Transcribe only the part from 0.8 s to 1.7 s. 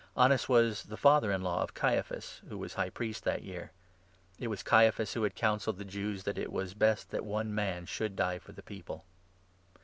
the father in law